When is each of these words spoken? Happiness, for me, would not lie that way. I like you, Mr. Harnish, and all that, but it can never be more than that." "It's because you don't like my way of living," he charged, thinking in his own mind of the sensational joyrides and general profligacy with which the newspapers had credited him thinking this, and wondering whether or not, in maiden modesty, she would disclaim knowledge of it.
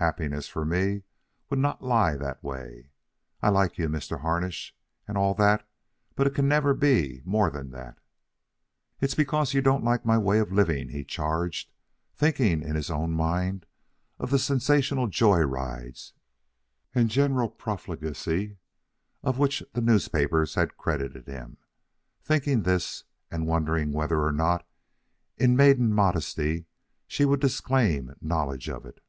Happiness, 0.00 0.48
for 0.48 0.64
me, 0.64 1.02
would 1.50 1.58
not 1.58 1.84
lie 1.84 2.16
that 2.16 2.42
way. 2.42 2.88
I 3.42 3.50
like 3.50 3.76
you, 3.76 3.86
Mr. 3.86 4.20
Harnish, 4.22 4.74
and 5.06 5.18
all 5.18 5.34
that, 5.34 5.68
but 6.16 6.26
it 6.26 6.34
can 6.34 6.48
never 6.48 6.72
be 6.72 7.20
more 7.26 7.50
than 7.50 7.70
that." 7.72 7.98
"It's 9.02 9.14
because 9.14 9.52
you 9.52 9.60
don't 9.60 9.84
like 9.84 10.06
my 10.06 10.16
way 10.16 10.38
of 10.38 10.54
living," 10.54 10.88
he 10.88 11.04
charged, 11.04 11.70
thinking 12.14 12.62
in 12.62 12.76
his 12.76 12.90
own 12.90 13.12
mind 13.12 13.66
of 14.18 14.30
the 14.30 14.38
sensational 14.38 15.06
joyrides 15.06 16.14
and 16.94 17.10
general 17.10 17.50
profligacy 17.50 18.56
with 19.20 19.36
which 19.36 19.62
the 19.74 19.82
newspapers 19.82 20.54
had 20.54 20.78
credited 20.78 21.26
him 21.28 21.58
thinking 22.22 22.62
this, 22.62 23.04
and 23.30 23.46
wondering 23.46 23.92
whether 23.92 24.22
or 24.22 24.32
not, 24.32 24.66
in 25.36 25.54
maiden 25.54 25.92
modesty, 25.92 26.64
she 27.06 27.26
would 27.26 27.40
disclaim 27.42 28.14
knowledge 28.22 28.70
of 28.70 28.86
it. 28.86 29.02